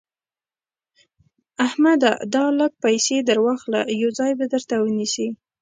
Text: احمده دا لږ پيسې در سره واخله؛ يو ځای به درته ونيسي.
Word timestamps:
احمده 1.67 2.11
دا 2.33 2.43
لږ 2.59 2.71
پيسې 2.83 3.17
در 3.27 3.37
سره 3.37 3.45
واخله؛ 3.47 3.81
يو 4.01 4.09
ځای 4.19 4.31
به 4.39 4.45
درته 4.53 4.75
ونيسي. 4.79 5.27